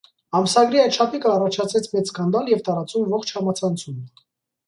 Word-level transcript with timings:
Ամսագրի 0.37 0.79
այդ 0.83 0.95
շապիկը 0.99 1.27
առաջացրեց 1.33 1.89
մեծ 1.91 2.09
սկանդալ 2.11 2.49
և 2.53 2.63
տարածում 2.69 3.05
ողջ 3.13 3.35
համացանցում։ 3.37 4.01